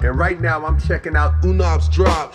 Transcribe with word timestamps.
And 0.00 0.18
right 0.18 0.40
now 0.40 0.64
I'm 0.64 0.80
checking 0.80 1.16
out 1.16 1.44
Unob's 1.44 1.88
drop. 1.88 2.34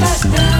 Bastante. 0.00 0.53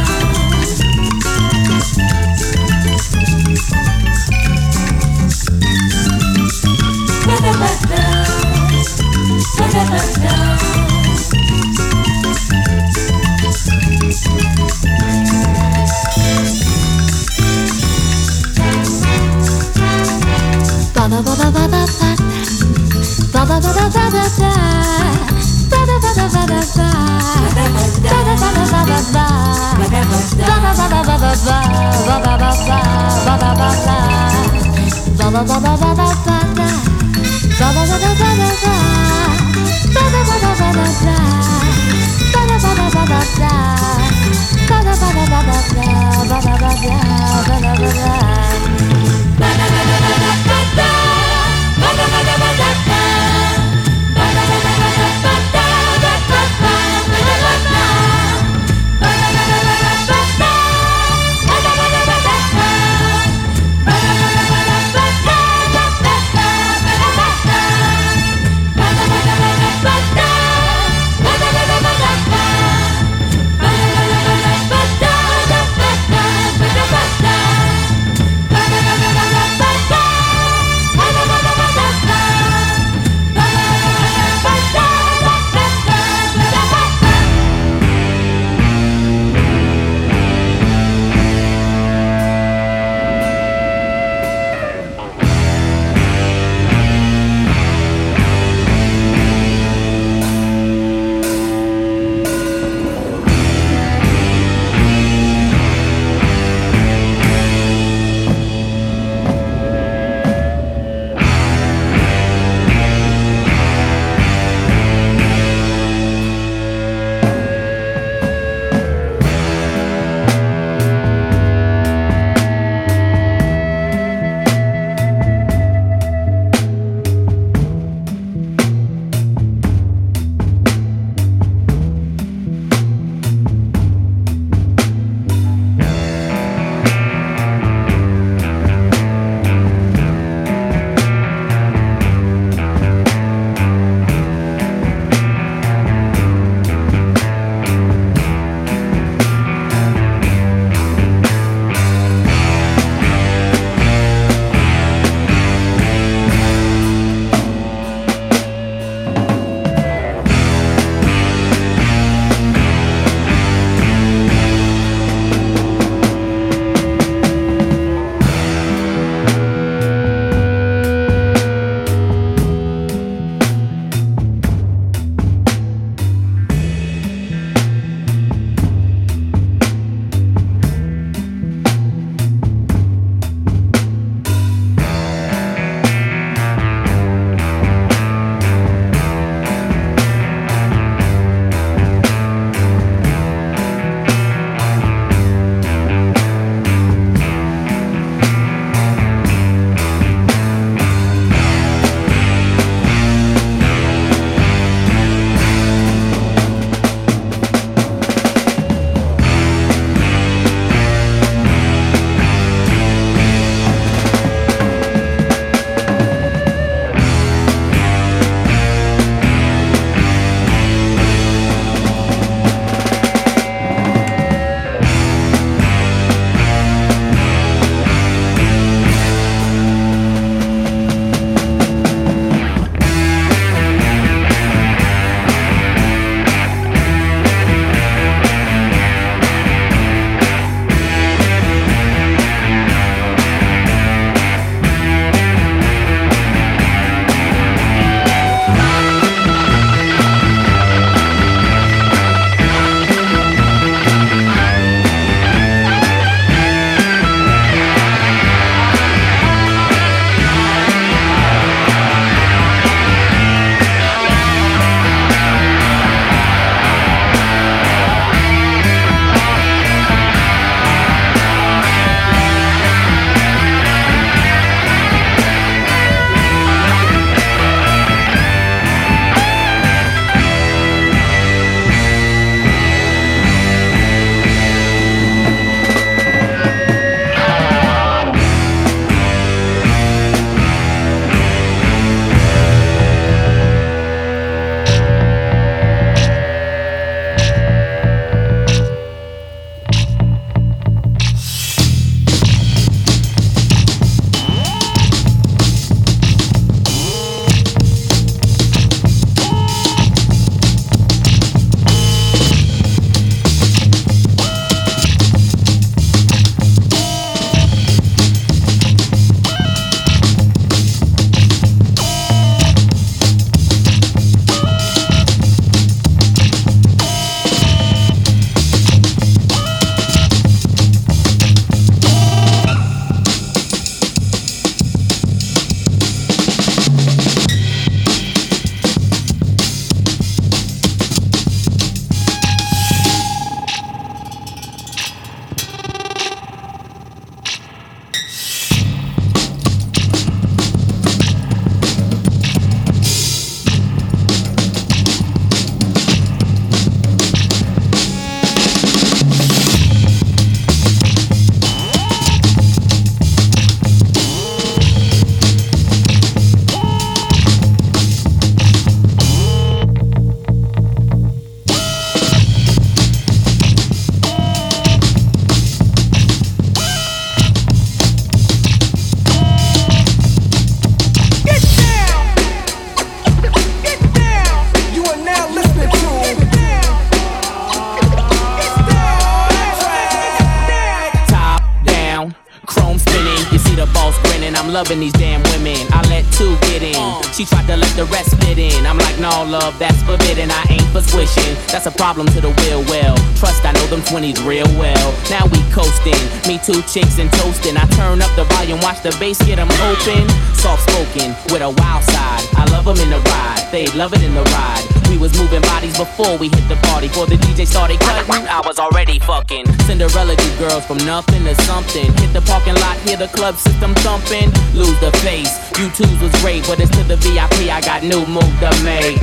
Loving 394.64 394.80
these 394.80 394.92
damn 394.94 395.22
women. 395.34 395.60
I 395.76 395.84
let 395.92 396.08
two 396.12 396.36
get 396.48 396.62
in. 396.62 397.02
She 397.12 397.26
tried 397.26 397.46
to 397.48 397.56
let 397.56 397.68
the 397.76 397.84
rest 397.92 398.16
fit 398.24 398.38
in. 398.38 398.64
I'm 398.64 398.78
like, 398.78 398.98
no, 398.98 399.10
love, 399.28 399.58
that's 399.58 399.82
forbidden. 399.82 400.30
I 400.30 400.42
ain't 400.48 400.64
for 400.72 400.80
swishing. 400.80 401.36
That's 401.52 401.66
a 401.66 401.70
problem 401.70 402.06
to 402.16 402.20
the 402.20 402.32
real 402.44 402.64
well. 402.72 402.96
Trust, 403.20 403.44
I 403.44 403.52
know 403.52 403.66
them 403.66 403.82
20s 403.82 404.24
real 404.24 404.48
well. 404.56 404.88
Now 405.10 405.26
we 405.26 405.44
coasting. 405.52 406.00
Me 406.24 406.40
two 406.40 406.62
chicks 406.64 406.98
and 406.98 407.12
toasting. 407.20 407.58
I 407.58 407.66
turn 407.76 408.00
up 408.00 408.14
the 408.16 408.24
volume, 408.24 408.60
watch 408.60 408.80
the 408.80 408.96
bass 408.98 409.20
get 409.20 409.36
them 409.36 409.52
open. 409.68 410.08
Soft 410.32 410.64
spoken 410.70 411.12
with 411.28 411.42
a 411.42 411.50
wild 411.60 411.84
side. 411.84 412.24
I 412.32 412.48
love 412.50 412.64
them 412.64 412.78
in 412.80 412.88
the 412.88 413.00
ride. 413.12 413.44
They 413.52 413.66
love 413.76 413.92
it 413.92 414.02
in 414.02 414.14
the 414.14 414.24
ride. 414.24 414.73
We 414.94 415.00
was 415.00 415.18
moving 415.18 415.42
bodies 415.42 415.76
before 415.76 416.16
we 416.18 416.28
hit 416.28 416.48
the 416.48 416.54
party. 416.68 416.86
Before 416.86 417.06
the 417.06 417.16
DJ 417.16 417.48
started 417.48 417.80
cutting, 417.80 418.28
I 418.28 418.40
was 418.46 418.60
already 418.60 419.00
fucking. 419.00 419.44
Cinderella, 419.66 420.14
do 420.14 420.38
girls 420.38 420.64
from 420.66 420.76
nothing 420.86 421.24
to 421.24 421.34
something. 421.42 421.92
Hit 421.94 422.12
the 422.12 422.20
parking 422.20 422.54
lot, 422.54 422.76
hear 422.86 422.96
the 422.96 423.08
club 423.08 423.34
system 423.34 423.74
thumping. 423.82 424.30
Lose 424.54 424.78
the 424.78 424.92
face. 425.02 425.34
You 425.58 425.68
twos 425.70 426.00
was 426.00 426.12
great, 426.22 426.46
but 426.46 426.60
it's 426.60 426.70
to 426.78 426.84
the 426.84 426.94
VIP. 426.94 427.50
I 427.50 427.60
got 427.60 427.82
new 427.82 428.06
move 428.06 428.22
to 428.38 428.54
make. 428.62 429.02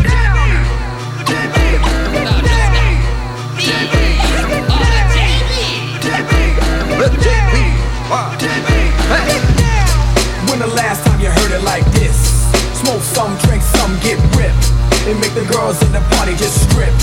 Girls 15.62 15.82
in 15.84 15.92
the 15.92 16.02
party 16.16 16.34
just 16.36 16.58
strip. 16.66 16.94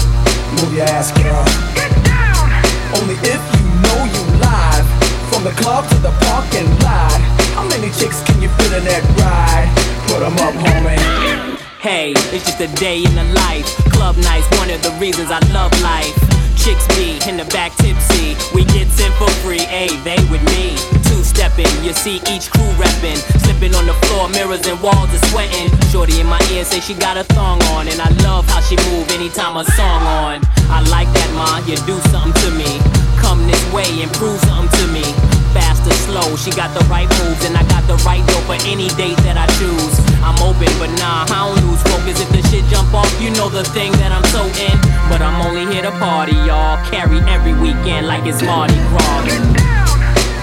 Move 0.58 0.74
your 0.74 0.86
ass, 0.86 1.12
girl. 1.14 1.44
Get 1.74 1.92
down! 2.04 2.50
Only 2.98 3.14
if 3.22 3.40
you 3.54 3.62
know 3.84 4.00
you 4.14 4.22
live. 4.42 4.86
From 5.30 5.44
the 5.44 5.54
club 5.62 5.88
to 5.90 5.98
the 5.98 6.10
parking 6.26 6.68
lot. 6.82 7.20
How 7.54 7.64
many 7.68 7.90
chicks 7.92 8.22
can 8.24 8.42
you 8.42 8.48
fit 8.58 8.72
in 8.72 8.84
that 8.84 9.04
ride? 9.22 9.70
Put 10.08 10.20
them 10.20 10.36
up, 10.46 10.54
homie. 10.54 10.98
Hey, 11.78 12.12
it's 12.34 12.44
just 12.46 12.60
a 12.60 12.68
day 12.74 13.04
in 13.04 13.14
the 13.14 13.24
life. 13.46 13.66
Club 13.94 14.16
nights, 14.16 14.48
one 14.58 14.70
of 14.70 14.82
the 14.82 14.90
reasons 14.98 15.30
I 15.30 15.38
love 15.52 15.72
life. 15.80 16.37
Chicks 16.58 16.86
be 16.98 17.16
in 17.30 17.38
the 17.38 17.46
back 17.54 17.70
tipsy. 17.78 18.34
We 18.52 18.64
get 18.66 18.90
in 18.98 19.12
for 19.14 19.30
free, 19.46 19.62
ayy, 19.70 19.94
they 20.02 20.18
with 20.26 20.42
me. 20.50 20.74
Two 21.06 21.22
stepping, 21.22 21.70
you 21.86 21.94
see 21.94 22.18
each 22.26 22.50
crew 22.50 22.68
reppin'. 22.74 23.16
Slipping 23.46 23.74
on 23.78 23.86
the 23.86 23.94
floor, 24.06 24.28
mirrors 24.28 24.66
and 24.66 24.78
walls 24.82 25.08
are 25.14 25.24
sweating. 25.30 25.70
Shorty 25.94 26.20
in 26.20 26.26
my 26.26 26.42
ear 26.52 26.64
say 26.64 26.80
she 26.80 26.94
got 26.94 27.16
a 27.16 27.24
thong 27.24 27.62
on. 27.74 27.86
And 27.86 28.00
I 28.02 28.10
love 28.26 28.44
how 28.50 28.60
she 28.60 28.76
move 28.90 29.08
anytime 29.14 29.56
a 29.56 29.64
song 29.78 30.02
on. 30.02 30.42
I 30.66 30.82
like 30.90 31.08
that, 31.14 31.30
ma, 31.38 31.62
you 31.62 31.78
do 31.86 31.96
something 32.10 32.34
to 32.42 32.50
me. 32.58 32.82
Come 33.22 33.46
this 33.46 33.62
way 33.72 33.86
and 34.02 34.10
prove 34.18 34.40
something 34.50 34.68
to 34.82 34.84
me. 34.92 35.06
Fast 35.54 35.86
or 35.86 35.94
slow, 36.10 36.36
she 36.36 36.50
got 36.50 36.74
the 36.74 36.84
right 36.90 37.08
moves. 37.22 37.46
And 37.46 37.56
I 37.56 37.62
got 37.70 37.86
the 37.86 37.96
right 38.02 38.26
dope 38.26 38.44
for 38.50 38.58
any 38.66 38.88
date 38.98 39.16
that 39.22 39.38
I 39.38 39.46
choose. 39.62 40.07
I'm 40.28 40.36
open, 40.44 40.68
but 40.76 40.92
nah, 41.00 41.24
I 41.24 41.48
don't 41.48 41.56
lose 41.64 41.80
focus. 41.88 42.20
If 42.20 42.28
the 42.28 42.44
shit 42.52 42.68
jump 42.68 42.92
off, 42.92 43.08
you 43.16 43.32
know 43.32 43.48
the 43.48 43.64
thing 43.72 43.96
that 43.96 44.12
I'm 44.12 44.28
so 44.28 44.44
in. 44.60 44.76
But 45.08 45.24
I'm 45.24 45.40
only 45.40 45.64
here 45.72 45.80
to 45.88 45.94
party, 45.96 46.36
y'all. 46.44 46.76
Carry 46.92 47.24
every 47.32 47.56
weekend 47.56 48.04
like 48.04 48.28
it's 48.28 48.44
Mardi 48.44 48.76
Gras. 48.92 49.24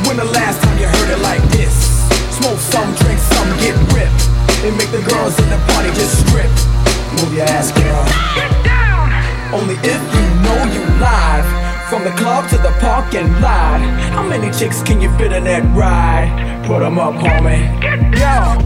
When 0.10 0.18
the 0.18 0.26
last 0.34 0.58
time 0.66 0.74
you 0.82 0.90
heard 0.90 1.14
it 1.14 1.22
like 1.22 1.46
this? 1.54 2.02
Smoke 2.34 2.58
some, 2.58 2.98
drink 2.98 3.22
some, 3.30 3.46
get 3.62 3.78
ripped. 3.94 4.26
And 4.66 4.74
make 4.74 4.90
the 4.90 5.06
girls 5.06 5.38
in 5.38 5.54
the 5.54 5.62
party 5.70 5.94
just 5.94 6.18
strip. 6.26 6.50
Move 7.22 7.38
your 7.38 7.46
ass, 7.46 7.70
girl. 7.70 8.02
Get 8.34 8.50
down! 8.66 9.14
Only 9.54 9.78
if 9.86 10.02
you 10.02 10.26
know 10.42 10.66
you 10.74 10.82
live. 10.98 11.46
From 11.94 12.02
the 12.02 12.16
club 12.18 12.50
to 12.50 12.58
the 12.58 12.74
parking 12.82 13.30
lot. 13.38 13.78
How 14.18 14.26
many 14.26 14.50
chicks 14.50 14.82
can 14.82 14.98
you 14.98 15.14
fit 15.22 15.30
in 15.30 15.46
that 15.46 15.62
ride? 15.78 16.34
Put 16.66 16.80
them 16.82 16.98
up, 16.98 17.14
homie. 17.22 17.70
Get 17.78 18.18
Yo! 18.18 18.65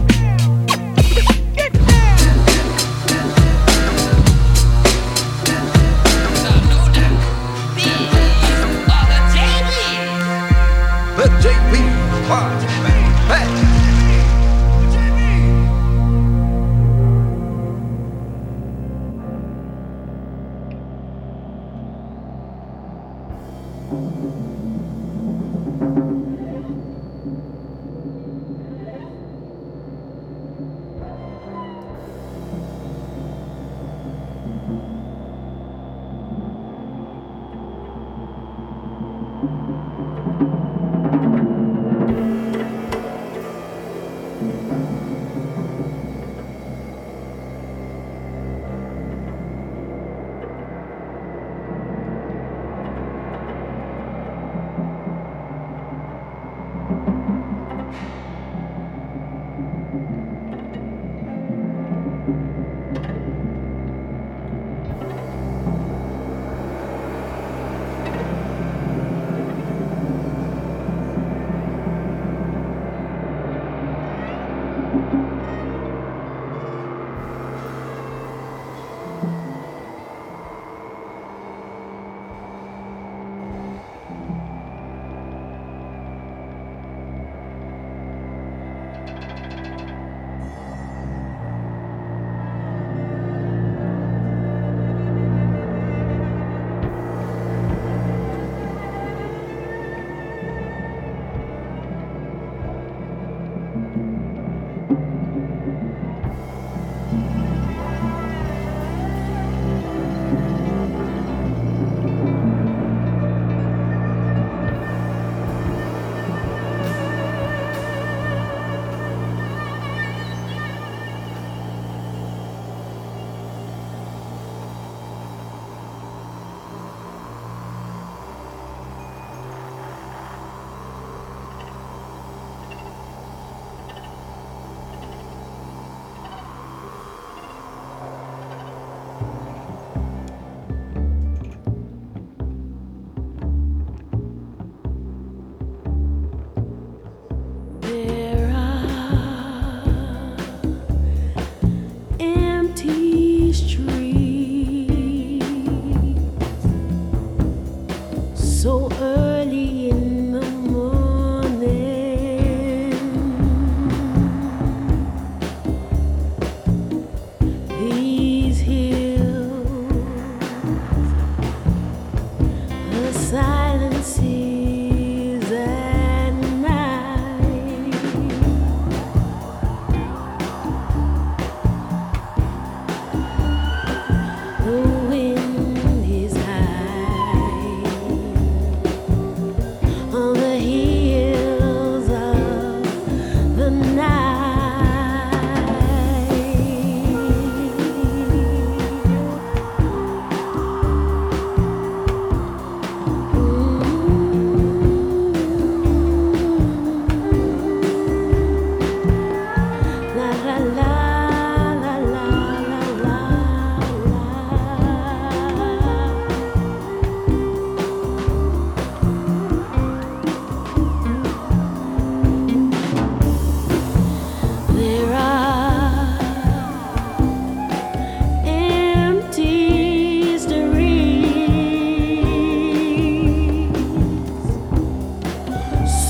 The 173.30 173.69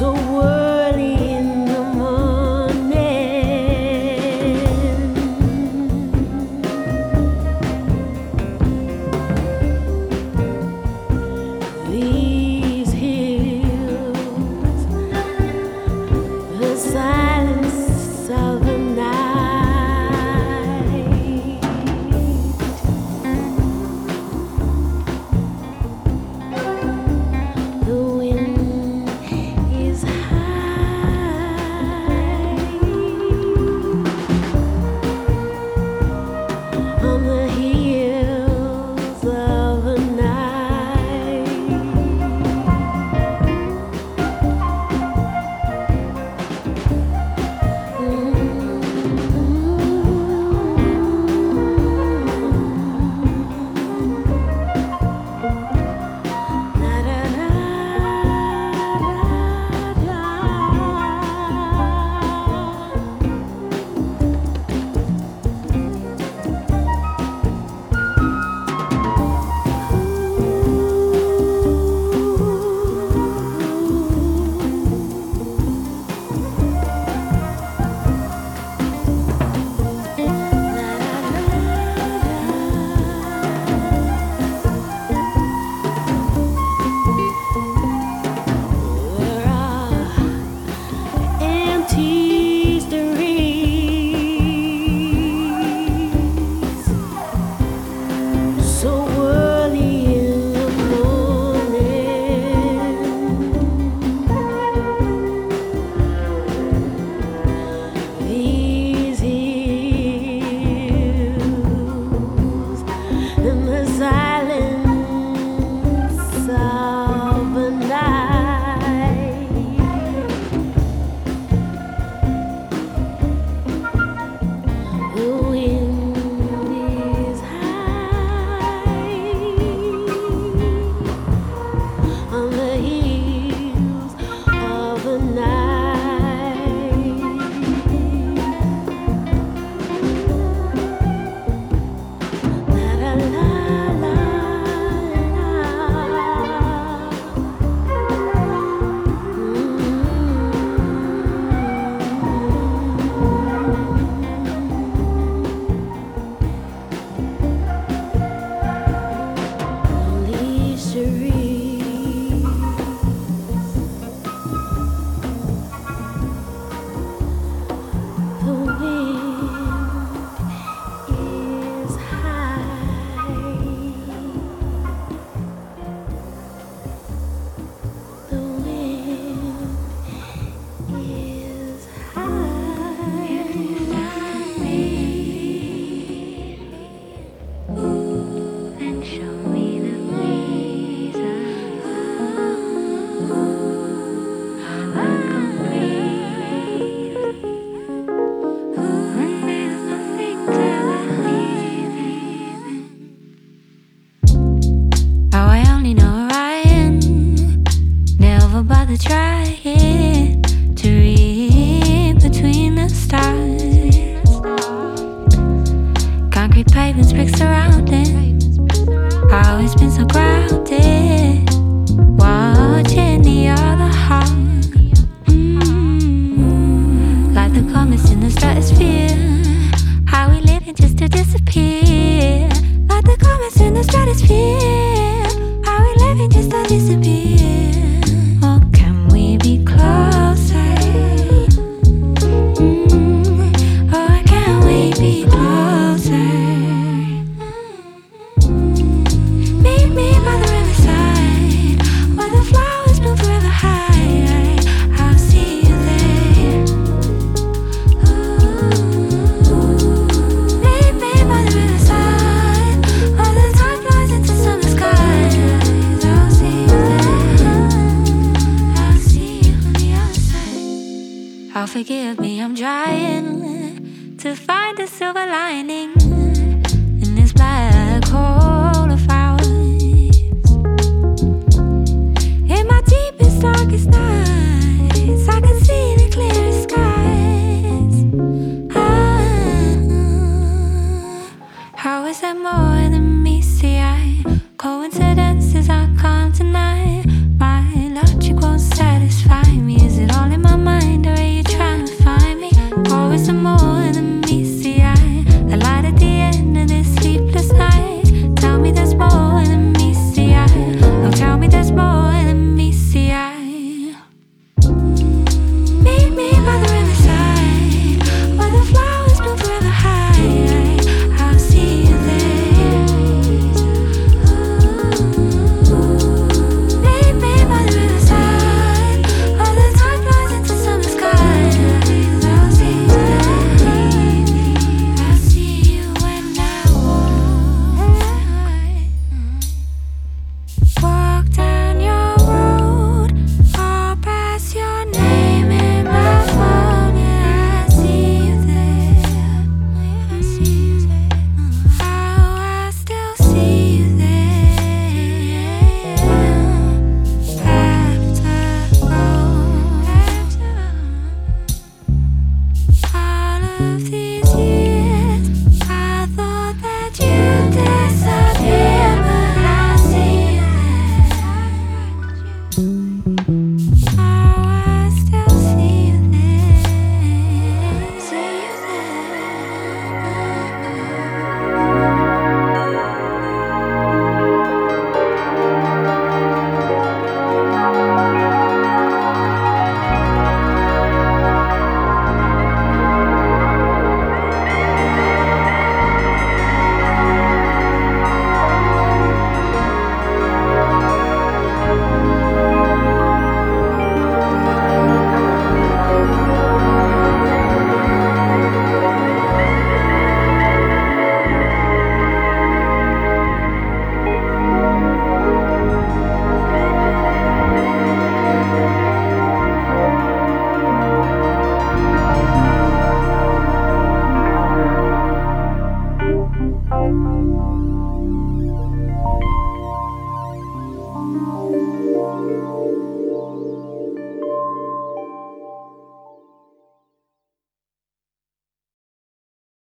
so 0.00 0.14
world. 0.32 0.69